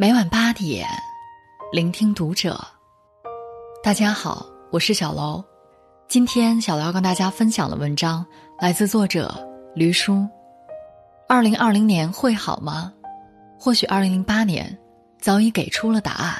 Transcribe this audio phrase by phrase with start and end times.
[0.00, 0.88] 每晚八点，
[1.70, 2.58] 聆听读者。
[3.82, 5.44] 大家好，我是小楼。
[6.08, 8.24] 今天小楼要跟大家分享的文章
[8.58, 9.30] 来自作者
[9.74, 10.26] 驴叔。
[11.28, 12.90] 二零二零年会好吗？
[13.58, 14.74] 或许二零零八年
[15.20, 16.34] 早已给出了答案。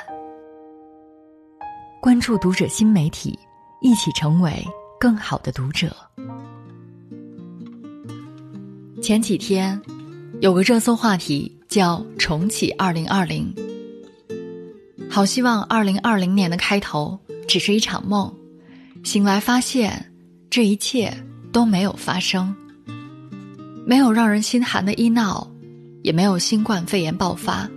[2.00, 3.38] 关注读者新媒体，
[3.82, 4.66] 一起成为
[4.98, 5.94] 更好的读者。
[9.02, 9.78] 前几天
[10.40, 11.59] 有个热搜话题。
[11.70, 13.54] 叫重启二零二零。
[15.08, 18.34] 好希望二零二零年的开头只是一场梦，
[19.04, 20.12] 醒来发现
[20.50, 21.16] 这一切
[21.52, 22.52] 都没有发生，
[23.86, 25.48] 没有让人心寒的医闹，
[26.02, 27.70] 也没有新冠肺炎爆发，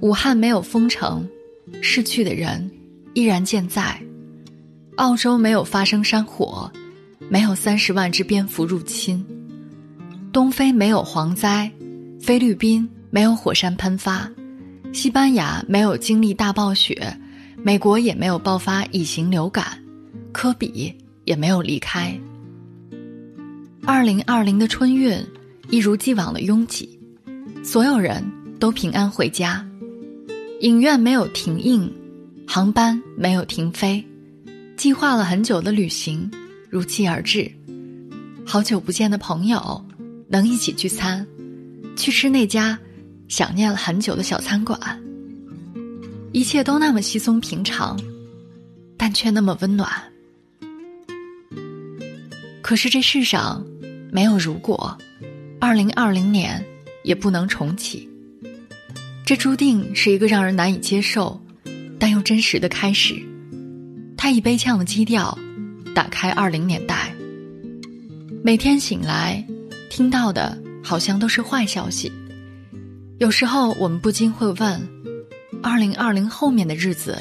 [0.00, 1.26] 武汉没有封城，
[1.80, 2.70] 逝去的人
[3.14, 3.98] 依然健在，
[4.96, 6.70] 澳洲没有发生山火，
[7.30, 9.24] 没有三十万只蝙蝠入侵，
[10.34, 11.72] 东非没有蝗灾，
[12.20, 12.86] 菲律宾。
[13.16, 14.30] 没有火山喷发，
[14.92, 17.18] 西班牙没有经历大暴雪，
[17.62, 19.82] 美国也没有爆发乙型流感，
[20.32, 22.14] 科比也没有离开。
[23.86, 25.18] 二零二零的春运
[25.70, 27.00] 一如既往的拥挤，
[27.64, 28.22] 所有人
[28.60, 29.66] 都平安回家，
[30.60, 31.90] 影院没有停映，
[32.46, 34.04] 航班没有停飞，
[34.76, 36.30] 计划了很久的旅行
[36.68, 37.50] 如期而至，
[38.44, 39.82] 好久不见的朋友
[40.28, 41.26] 能一起聚餐，
[41.96, 42.78] 去吃那家。
[43.28, 44.78] 想念了很久的小餐馆，
[46.32, 47.98] 一切都那么稀松平常，
[48.96, 49.90] 但却那么温暖。
[52.62, 53.64] 可是这世上
[54.10, 54.96] 没有如果，
[55.60, 56.64] 二零二零年
[57.04, 58.08] 也不能重启。
[59.24, 61.40] 这注定是一个让人难以接受，
[61.98, 63.20] 但又真实的开始。
[64.16, 65.36] 他以悲呛的基调
[65.94, 67.12] 打开二零年代，
[68.42, 69.44] 每天醒来
[69.90, 72.10] 听到的好像都是坏消息。
[73.18, 74.88] 有时候我们不禁会问：
[75.62, 77.16] 二零二零后面的日子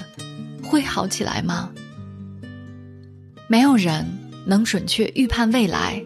[0.62, 1.72] 会好起来吗？
[3.48, 4.06] 没有人
[4.46, 6.04] 能准确预判未来，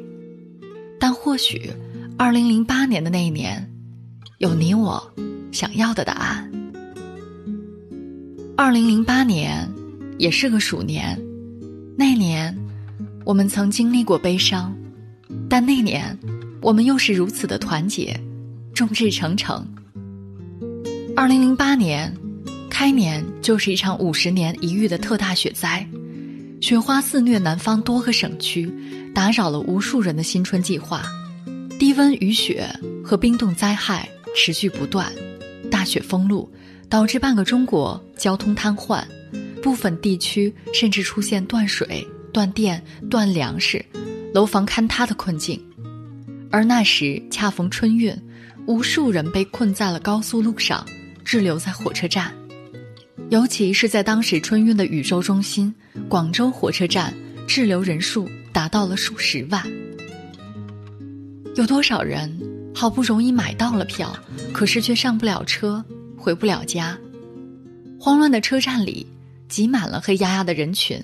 [1.00, 1.72] 但或许
[2.20, 3.68] 二零零八年的那一年，
[4.38, 5.12] 有你我
[5.52, 6.52] 想要的答案。
[8.56, 9.68] 二零零八年
[10.20, 11.20] 也是个鼠年，
[11.98, 12.56] 那年
[13.26, 14.72] 我们曾经历过悲伤，
[15.50, 16.16] 但那年
[16.62, 18.16] 我们又是如此的团结，
[18.72, 19.66] 众志成城。
[21.20, 22.16] 二零零八年，
[22.70, 25.86] 开年就是一场五十年一遇的特大雪灾，
[26.62, 28.74] 雪花肆虐南方多个省区，
[29.14, 31.04] 打扰了无数人的新春计划。
[31.78, 32.66] 低温、雨雪
[33.04, 35.12] 和冰冻灾害持续不断，
[35.70, 36.50] 大雪封路
[36.88, 39.04] 导致半个中国交通瘫痪，
[39.62, 43.84] 部分地区甚至出现断水、断电、断粮食、
[44.34, 45.62] 楼房坍塌的困境。
[46.50, 48.18] 而那时恰逢春运，
[48.68, 50.88] 无数人被困在了高速路上。
[51.30, 52.34] 滞留在火车站，
[53.30, 55.72] 尤其是在当时春运的宇宙中心
[56.08, 57.14] 广州火车站，
[57.48, 59.64] 滞留人数达到了数十万。
[61.56, 62.36] 有多少人
[62.74, 64.12] 好不容易买到了票，
[64.52, 65.86] 可是却上不了车，
[66.18, 66.98] 回不了家？
[68.00, 69.06] 慌乱的车站里
[69.48, 71.00] 挤满了黑压压的人群，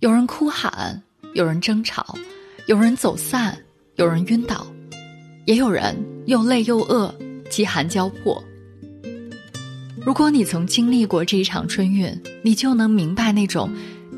[0.00, 1.02] 有人哭喊，
[1.34, 2.16] 有人争吵，
[2.68, 3.54] 有人走散，
[3.96, 4.66] 有人晕倒，
[5.44, 5.94] 也有人
[6.24, 7.14] 又累又饿，
[7.50, 8.42] 饥寒交迫。
[10.06, 13.68] 如果你曾经历过这一场春运，你就能明白那种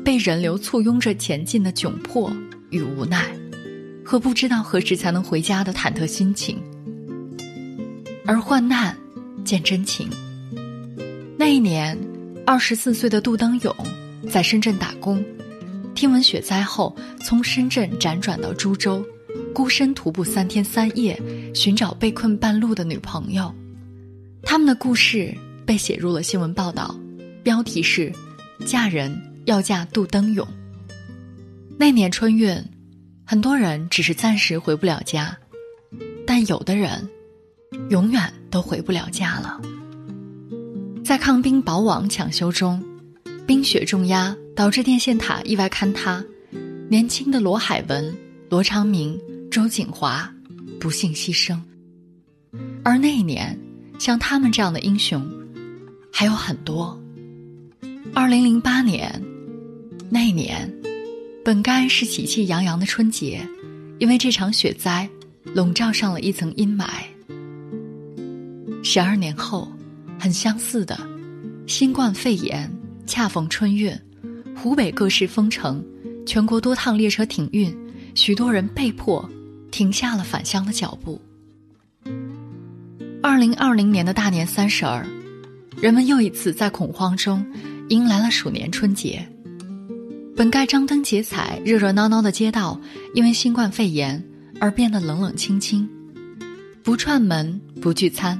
[0.05, 2.31] 被人流簇拥着前进的窘迫
[2.69, 3.25] 与无奈，
[4.05, 6.61] 和不知道何时才能回家的忐忑心情。
[8.23, 8.95] 而患难
[9.43, 10.07] 见真情。
[11.35, 11.97] 那一年，
[12.45, 13.75] 二十四岁的杜登勇
[14.29, 15.25] 在深圳打工，
[15.95, 19.03] 听闻雪灾后，从深圳辗转到株洲，
[19.55, 21.19] 孤身徒步三天三夜，
[21.55, 23.51] 寻找被困半路的女朋友。
[24.43, 25.35] 他们的故事。
[25.69, 26.99] 被写入了新闻报道，
[27.43, 28.11] 标题是
[28.65, 29.15] “嫁人
[29.45, 30.47] 要嫁杜登勇”。
[31.77, 32.59] 那年春运，
[33.23, 35.37] 很多人只是暂时回不了家，
[36.25, 37.07] 但有的人
[37.91, 39.61] 永远都回不了家了。
[41.05, 42.83] 在抗冰保网抢修中，
[43.45, 46.25] 冰雪重压导致电线塔意外坍塌，
[46.89, 48.11] 年轻的罗海文、
[48.49, 49.21] 罗昌明、
[49.51, 50.33] 周景华
[50.79, 51.61] 不幸牺牲。
[52.83, 53.55] 而那一年，
[53.99, 55.31] 像他们这样的英雄。
[56.11, 56.97] 还有很多。
[58.13, 59.21] 二零零八年，
[60.09, 60.71] 那年，
[61.45, 63.47] 本该是喜气洋洋的春节，
[63.99, 65.07] 因为这场雪灾，
[65.53, 66.87] 笼罩上了一层阴霾。
[68.83, 69.71] 十二年后，
[70.19, 70.99] 很相似的，
[71.67, 72.69] 新冠肺炎
[73.05, 73.93] 恰逢春运，
[74.55, 75.83] 湖北各市封城，
[76.25, 77.75] 全国多趟列车停运，
[78.15, 79.29] 许多人被迫
[79.71, 81.21] 停下了返乡的脚步。
[83.21, 85.05] 二零二零年的大年三十儿。
[85.81, 87.45] 人们又一次在恐慌中
[87.87, 89.25] 迎来了鼠年春节。
[90.35, 92.79] 本该张灯结彩、热热闹闹的街道，
[93.13, 94.21] 因为新冠肺炎
[94.59, 95.87] 而变得冷冷清清，
[96.83, 98.37] 不串门、不聚餐，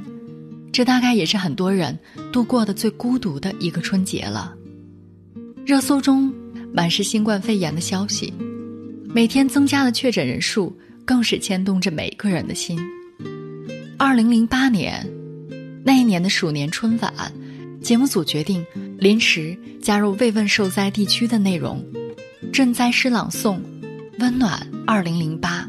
[0.72, 1.98] 这大概也是很多人
[2.32, 4.54] 度过的最孤独的一个春节了。
[5.66, 6.34] 热搜中
[6.74, 8.34] 满是新冠肺炎的消息，
[9.14, 12.78] 每天增加的确诊人数更是牵动着每个人的心。
[13.98, 15.06] 二零零八年，
[15.90, 17.12] 那一年的鼠年春晚，
[17.82, 18.64] 节目组决定
[19.00, 21.84] 临时加入慰问受灾地区的内容，
[22.54, 23.60] 赈灾诗朗诵，
[24.20, 25.68] 温暖二零零八。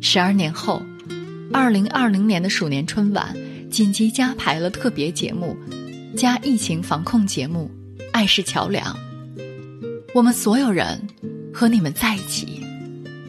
[0.00, 0.82] 十二年后，
[1.52, 3.36] 二零二零年的鼠年春晚
[3.70, 5.56] 紧急加排了特别节目，
[6.16, 7.70] 加疫情防控节目
[8.10, 8.84] 《爱是桥梁》。
[10.12, 11.00] 我们所有人
[11.54, 12.60] 和你们在一起，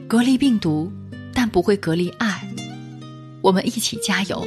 [0.08, 0.92] 隔离病毒，
[1.32, 2.42] 但不会隔离爱。
[3.44, 4.44] 我们一起加油。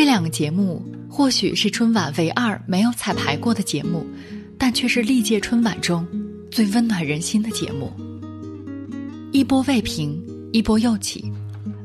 [0.00, 4.06] 这两个节目或许是春晚唯二没有彩排过的节目，
[4.56, 6.08] 但却是历届春晚中
[6.50, 7.92] 最温暖人心的节目。
[9.30, 10.18] 一波未平，
[10.54, 11.30] 一波又起。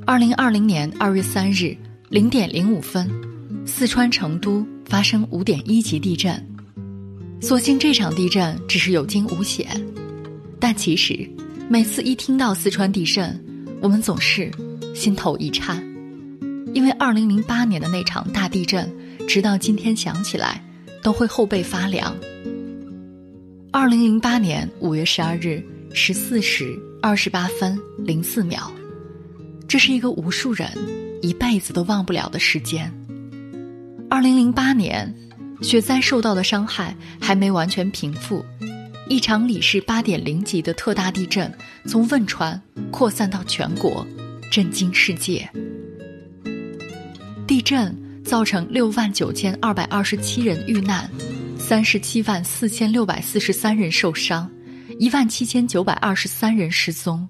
[0.05, 1.75] 二零二零年二月三日
[2.07, 3.05] 零点零五分，
[3.67, 6.41] 四川成都发生五点一级地震。
[7.41, 9.67] 所幸这场地震只是有惊无险，
[10.57, 11.29] 但其实
[11.67, 13.37] 每次一听到四川地震，
[13.81, 14.49] 我们总是。
[14.93, 15.85] 心头一颤，
[16.75, 18.93] 因为二零零八年的那场大地震，
[19.29, 20.61] 直到今天想起来
[21.01, 22.13] 都会后背发凉。
[23.71, 25.63] 二零零八年五月十二日
[25.93, 28.69] 十四时二十八分零四秒，
[29.69, 30.69] 这是一个无数人
[31.21, 32.91] 一辈子都忘不了的时间。
[34.09, 35.15] 二零零八年，
[35.61, 38.43] 雪灾受到的伤害还没完全平复，
[39.07, 41.49] 一场里氏八点零级的特大地震
[41.85, 42.61] 从汶川
[42.91, 44.05] 扩散到全国。
[44.51, 45.49] 震惊世界！
[47.47, 51.09] 地震造成六万九千二百二十七人遇难，
[51.59, 54.49] 三十七万四千六百四十三人受伤，
[54.99, 57.27] 一万七千九百二十三人失踪。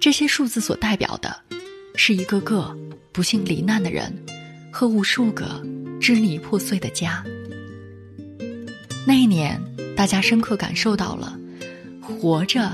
[0.00, 1.36] 这些数字所代表的，
[1.94, 2.74] 是一个个
[3.12, 4.10] 不幸罹难的人
[4.72, 5.62] 和无数个
[6.00, 7.22] 支离破碎的家。
[9.06, 9.60] 那一年，
[9.94, 11.38] 大家深刻感受到了，
[12.00, 12.72] 活着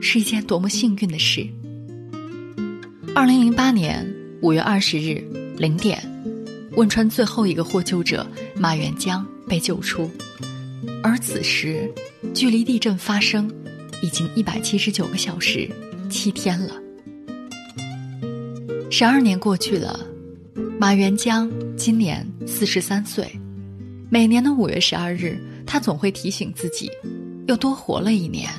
[0.00, 1.44] 是一件多么幸运的事。
[3.12, 4.06] 二零零八年
[4.42, 5.24] 五月二十日
[5.56, 6.00] 零点，
[6.76, 8.26] 汶川最后一个获救者
[8.56, 10.10] 马元江被救出，
[11.02, 11.90] 而此时，
[12.34, 13.50] 距离地震发生
[14.02, 15.68] 已经一百七十九个小时
[16.10, 16.74] 七天了。
[18.90, 19.98] 十二年过去了，
[20.78, 23.30] 马元江今年四十三岁，
[24.10, 26.90] 每年的五月十二日，他总会提醒自己，
[27.48, 28.50] 又多活了一年。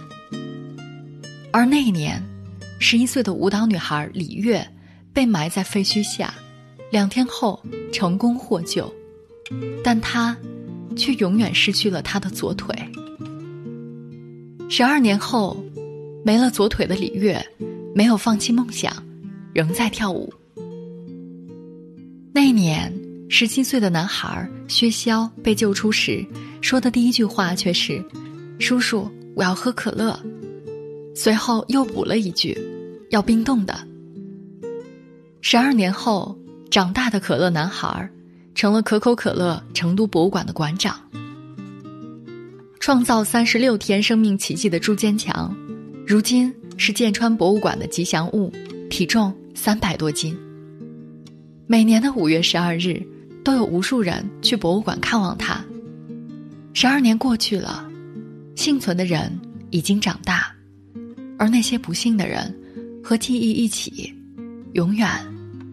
[1.52, 2.22] 而那一年。
[2.80, 4.64] 十一岁的舞蹈女孩李月
[5.12, 6.32] 被埋在废墟下，
[6.92, 7.62] 两天后
[7.92, 8.92] 成功获救，
[9.84, 10.36] 但他
[10.96, 12.76] 却永远失去了他的左腿。
[14.70, 15.58] 十二年后，
[16.24, 17.46] 没了左腿的李月
[17.96, 18.92] 没有放弃梦想，
[19.54, 20.34] 仍在跳舞。
[22.34, 22.94] 那一年，
[23.30, 26.26] 十七岁的男孩薛潇被救出时，
[26.62, 28.04] 说的第一句话却是
[28.60, 30.20] ：“叔叔，我要喝可乐。”
[31.16, 32.58] 随后又补了一句
[33.10, 33.76] ：“要冰冻的。”
[35.42, 36.38] 十二年后，
[36.70, 38.10] 长大的可乐男孩
[38.54, 41.00] 成了可口可乐成都博物馆的馆长。
[42.80, 45.56] 创造三十六天生命奇迹的朱坚强，
[46.06, 48.52] 如今是剑川博物馆的吉祥物，
[48.90, 50.38] 体重三百多斤。
[51.66, 53.06] 每年的五月十二日，
[53.44, 55.64] 都有无数人去博物馆看望他。
[56.74, 57.86] 十二年过去了，
[58.56, 59.38] 幸存的人
[59.70, 60.50] 已经长大。
[61.38, 62.56] 而那些不幸的人，
[63.04, 64.14] 和记忆一起，
[64.74, 65.10] 永远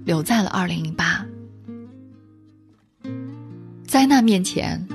[0.05, 1.25] 留在了二零零八。
[3.87, 4.87] 灾难面前，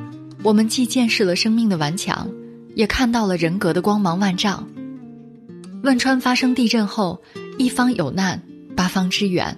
[0.44, 2.30] 我们既见识了生命的顽强，
[2.76, 4.68] 也看到了人格的光芒万丈。
[5.84, 7.22] 汶川发生地震后，
[7.58, 8.42] 一方有难，
[8.76, 9.58] 八方支援，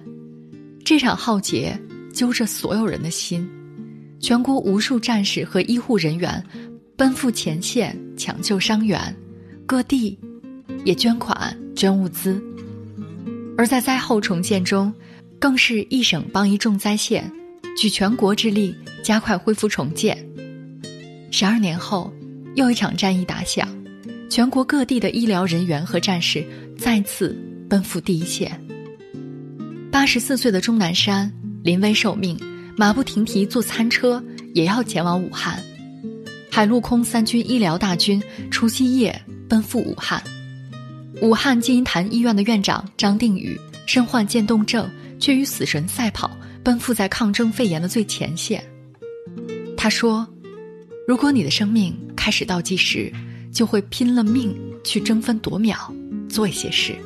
[0.84, 1.78] 这场浩劫
[2.12, 3.48] 揪着所有人的心。
[4.20, 6.42] 全国无数战士和医护人员
[6.96, 9.14] 奔赴前线抢救伤员，
[9.66, 10.18] 各地。
[10.84, 12.42] 也捐款捐物资，
[13.56, 14.92] 而在灾后重建中，
[15.42, 17.28] 更是一省帮一重灾县，
[17.76, 18.72] 举全国之力
[19.02, 20.16] 加快恢复重建。
[21.32, 22.12] 十二年后，
[22.54, 23.68] 又一场战役打响，
[24.30, 26.46] 全国各地的医疗人员和战士
[26.78, 27.36] 再次
[27.68, 28.56] 奔赴第一线。
[29.90, 31.28] 八十四岁的钟南山
[31.64, 32.38] 临危受命，
[32.76, 34.22] 马不停蹄坐餐车
[34.54, 35.60] 也要前往武汉。
[36.52, 40.22] 海陆空三军医疗大军除夕夜奔赴武汉。
[41.20, 44.88] 武汉金银潭医院的院长张定宇身患渐冻症，
[45.22, 48.60] 却与死神赛跑，奔赴在抗争肺炎的最前线。
[49.76, 50.26] 他说
[51.06, 53.12] ：“如果你的生命开始倒计时，
[53.52, 54.52] 就会拼了命
[54.82, 55.94] 去争分夺秒
[56.28, 56.96] 做一些事。”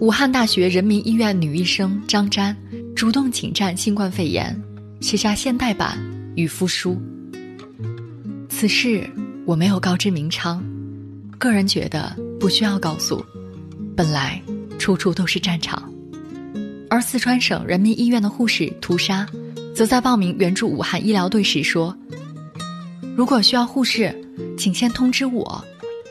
[0.00, 2.56] 武汉大学人民医院女医生张瞻
[2.94, 4.58] 主动请战新冠肺炎，
[5.02, 5.98] 写下现代版
[6.34, 6.98] 与夫书。
[8.48, 9.06] 此事
[9.44, 10.64] 我没有告知明昌，
[11.36, 13.22] 个人觉得不需要告诉，
[13.94, 14.42] 本来
[14.78, 15.92] 处处都是战场。
[16.96, 19.28] 而四川省人民医院的护士涂莎，
[19.74, 21.94] 则在报名援助武汉医疗队时说
[23.14, 24.18] ：“如果需要护士，
[24.56, 25.62] 请先通知我，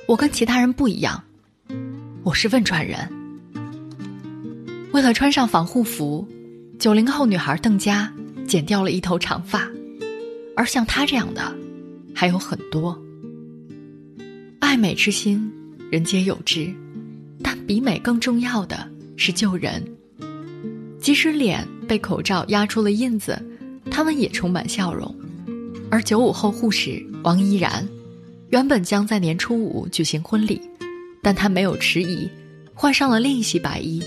[0.08, 1.24] 我跟其他人不一样，
[2.22, 3.00] 我是汶川人。”
[4.94, 6.24] 为了穿上防护服，
[6.78, 8.14] 九零后女孩邓佳
[8.48, 9.68] 剪掉了一头长发，
[10.56, 11.52] 而像她这样的
[12.14, 12.96] 还有很多。
[14.60, 15.52] 爱美之心，
[15.90, 16.72] 人皆有之，
[17.42, 18.88] 但比美更重要的
[19.18, 19.84] 是救人。
[21.06, 23.40] 即使脸被口罩压出了印子，
[23.92, 25.16] 他们也充满笑容。
[25.92, 27.88] 而九五后护士王依然，
[28.50, 30.60] 原本将在年初五举行婚礼，
[31.22, 32.28] 但她没有迟疑，
[32.74, 34.02] 换上了另一袭白衣。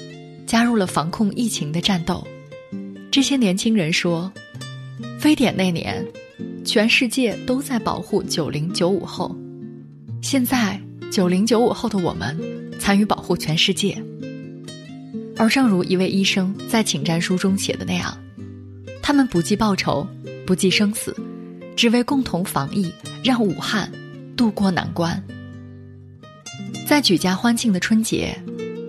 [0.45, 2.27] 加入了防控疫情的战斗。
[3.13, 4.33] 这些年轻人说，
[5.21, 6.05] 非典那年，
[6.65, 9.33] 全世界都在保护九零九五后。
[10.21, 10.81] 现在
[11.13, 12.37] 九零九五后的我们，
[12.81, 13.97] 参与保护全世界。
[15.39, 18.17] 而正如一位医生在请战书中写的那样，
[19.01, 20.07] 他们不计报酬，
[20.47, 21.17] 不计生死，
[21.77, 22.93] 只为共同防疫，
[23.25, 23.91] 让武汉
[24.37, 25.23] 渡过难关。
[26.87, 28.37] 在举家欢庆的春节。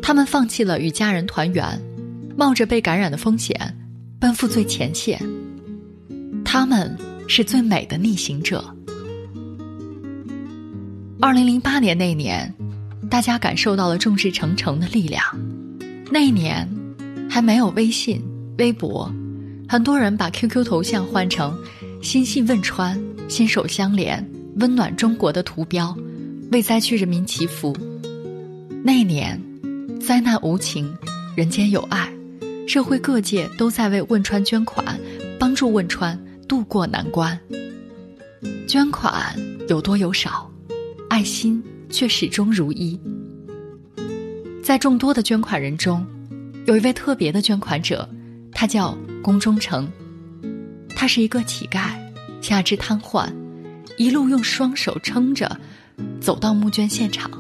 [0.02, 1.80] 他们放弃了与家人团圆，
[2.36, 3.56] 冒着被感染的风险，
[4.20, 5.22] 奔赴最前线。
[6.44, 8.76] 他们是最美的逆行者。
[11.22, 12.52] 二零零八年那年，
[13.08, 15.22] 大家感受到了众志成城的力量。
[16.12, 16.68] 那一年，
[17.30, 18.22] 还没有微信、
[18.58, 19.12] 微博，
[19.68, 21.58] 很多人把 QQ 头像换成
[22.02, 25.96] “心系汶川，心手相连，温暖中国”的图标，
[26.52, 27.76] 为灾区人民祈福。
[28.84, 29.40] 那一年。
[30.00, 30.92] 灾难无情，
[31.36, 32.12] 人间有爱，
[32.66, 34.98] 社会各界都在为汶川捐款，
[35.38, 37.38] 帮助汶川渡过难关。
[38.66, 39.36] 捐款
[39.68, 40.50] 有多有少，
[41.10, 43.00] 爱心却始终如一。
[44.64, 46.06] 在众多的捐款人中，
[46.66, 48.08] 有一位特别的捐款者，
[48.52, 49.92] 他叫龚忠诚。
[50.96, 51.98] 他是一个乞丐，
[52.42, 53.30] 下肢瘫痪，
[53.98, 55.60] 一路用双手撑着，
[56.20, 57.32] 走到募捐现场。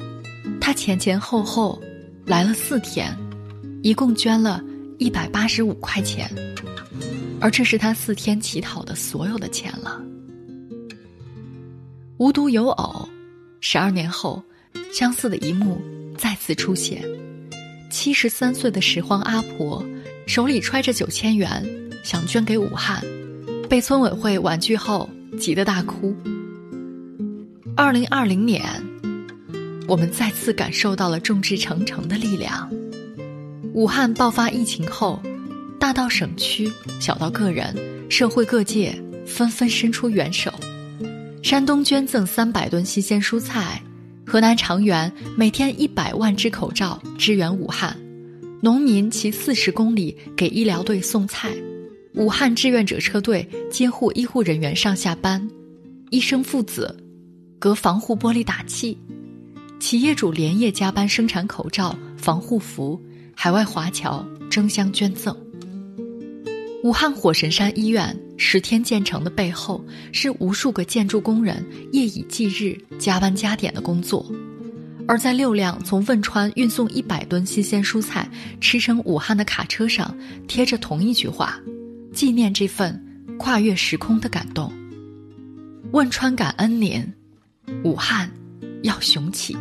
[0.59, 1.81] 他前前后后。
[2.25, 3.17] 来了四天，
[3.81, 4.63] 一共捐了
[4.99, 6.29] 一百八十五块钱，
[7.41, 9.99] 而这是他四天乞讨的所有的钱了。
[12.17, 13.09] 无独有偶，
[13.61, 14.43] 十二年后，
[14.93, 15.81] 相似的一幕
[16.19, 17.01] 再次出现：
[17.89, 19.81] 七十三岁的拾荒阿婆
[20.27, 21.65] 手里揣着九千元，
[22.03, 23.01] 想捐给武汉，
[23.69, 25.09] 被村委会婉拒后，
[25.39, 26.13] 急得大哭。
[27.77, 28.61] 二零二零年。
[29.87, 32.69] 我们再次感受到了众志成城的力量。
[33.73, 35.19] 武汉爆发疫情后，
[35.79, 37.75] 大到省区，小到个人，
[38.07, 38.93] 社会各界
[39.25, 40.53] 纷纷伸出援手。
[41.41, 43.81] 山东捐赠三百吨新鲜蔬菜，
[44.29, 47.97] 河南长源每天一百万只口罩支援武汉，
[48.61, 51.51] 农民骑四十公里给医疗队送菜，
[52.13, 55.49] 武汉志愿者车队接护医护人员上下班，
[56.11, 56.95] 医生父子
[57.57, 58.95] 隔防护玻璃打气。
[59.79, 63.01] 企业主连夜加班生产口罩、防护服，
[63.33, 65.35] 海外华侨争相捐赠。
[66.83, 74.25] 武汉火神山医院十天建成的背后，是无数个建筑工人夜以继日加班加点的工作。
[75.07, 78.29] 而在六辆从汶川运送一百吨新鲜蔬菜
[78.61, 80.15] 驰骋武汉的卡车上，
[80.47, 81.59] 贴着同一句话，
[82.13, 83.03] 纪念这份
[83.37, 84.71] 跨越时空的感动。
[85.91, 87.13] 汶川感恩年，
[87.83, 88.31] 武汉。
[88.81, 89.57] 要雄起。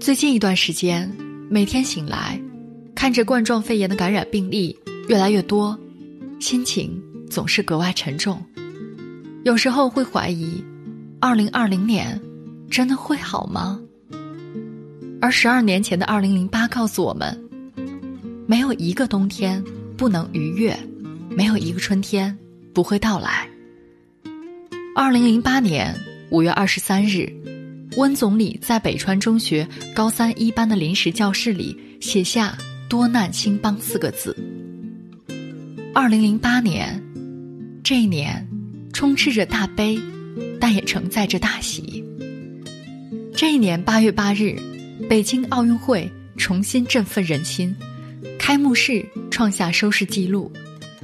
[0.00, 1.14] 最近一段时间，
[1.50, 2.40] 每天醒来，
[3.02, 4.78] 看着冠状肺炎的感染病例
[5.08, 5.76] 越来越多，
[6.38, 8.40] 心情总是格外沉重。
[9.42, 10.62] 有时候会怀疑，
[11.18, 12.20] 二零二零年
[12.70, 13.80] 真的会好吗？
[15.20, 17.36] 而十二年前的二零零八告诉我们，
[18.46, 19.60] 没有一个冬天
[19.96, 20.72] 不能逾越，
[21.28, 22.38] 没有一个春天
[22.72, 23.48] 不会到来。
[24.94, 25.92] 二零零八年。
[26.30, 27.28] 五月二十三日，
[27.96, 32.56] 温总理在北川中学高三一班的临时教室里写下
[32.92, 34.36] “多难兴邦”四个字。
[35.94, 37.02] 二零零八年，
[37.82, 38.46] 这一年
[38.92, 39.98] 充斥着大悲，
[40.60, 42.04] 但也承载着大喜。
[43.34, 44.58] 这一年八月八日，
[45.08, 46.06] 北京奥运会
[46.36, 47.74] 重新振奋人心，
[48.38, 50.52] 开幕式创下收视纪录，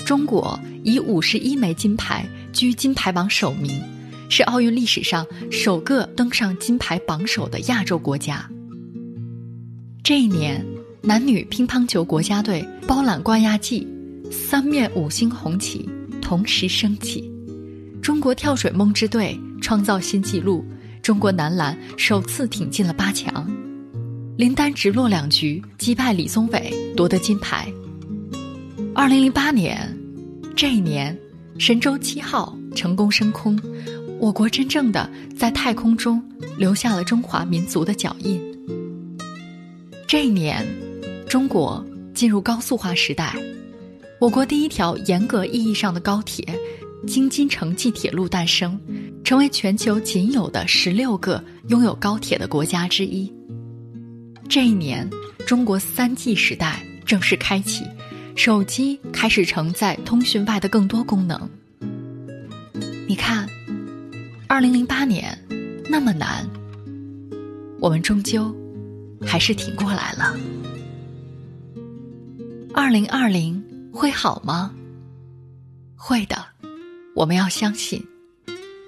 [0.05, 3.81] 中国以五十一枚金牌居金牌榜首名，
[4.29, 8.47] 是奥运历史上首个登上金牌榜首的亚洲国家。
[10.05, 10.63] 这一年，
[11.01, 13.87] 男女乒乓球国家队包揽冠亚季，
[14.31, 15.89] 三面五星红旗
[16.21, 17.31] 同时升起。
[18.03, 20.65] 中国跳水梦之队创造新纪录，
[21.01, 23.49] 中国男篮首次挺进了八强。
[24.37, 27.73] 林丹直落两局击败李宗伟，夺得金牌。
[28.95, 29.97] 二零零八年，
[30.57, 31.17] 这一年，
[31.59, 33.59] 神舟七号成功升空，
[34.21, 36.23] 我国真正的在太空中
[36.57, 38.41] 留下了中华民族的脚印。
[40.07, 40.67] 这一年，
[41.29, 43.37] 中国进入高速化时代，
[44.19, 46.43] 我国第一条严格意义上的高铁——
[47.07, 48.81] 京津城际铁路诞生，
[49.23, 53.31] 成为全球仅有的十六个拥有高铁的国家之一。
[54.49, 55.09] 这一年，
[55.47, 57.85] 中国三 G 时代正式开启，
[58.35, 61.49] 手机开始承载通讯外的更多功能。
[63.07, 63.47] 你看，
[64.47, 65.39] 二零零八年
[65.91, 66.49] 那么难，
[67.81, 68.51] 我们终究
[69.27, 70.35] 还是挺过来了。
[72.81, 73.61] 二零二零
[73.93, 74.73] 会好吗？
[75.97, 76.37] 会的，
[77.13, 78.07] 我们要相信，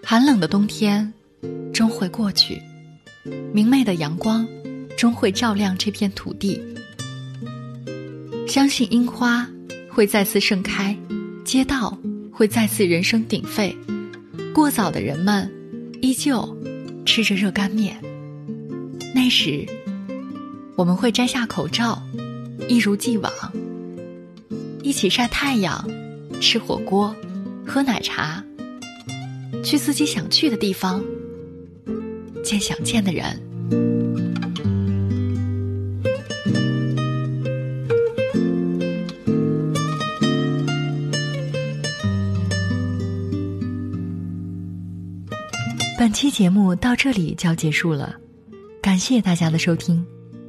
[0.04, 1.12] 寒冷的冬天
[1.74, 2.62] 终会过去，
[3.52, 4.46] 明媚的阳光。
[4.96, 6.62] 终会照亮这片土地。
[8.46, 9.48] 相信樱花
[9.90, 10.96] 会再次盛开，
[11.44, 11.98] 街道
[12.30, 13.76] 会再次人声鼎沸，
[14.54, 15.50] 过早的人们
[16.00, 16.56] 依旧
[17.04, 18.00] 吃着热干面。
[19.12, 19.66] 那时，
[20.76, 22.00] 我们会摘下口罩，
[22.68, 23.32] 一如既往，
[24.82, 25.88] 一起晒太阳、
[26.40, 27.14] 吃火锅、
[27.66, 28.42] 喝奶茶，
[29.64, 31.02] 去自己想去的地方，
[32.42, 33.40] 见想见的人。
[45.98, 48.16] 本期节目到这里就要结束了，
[48.80, 50.02] 感谢大家的收听，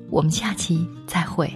[0.09, 1.51] 我们下期再会。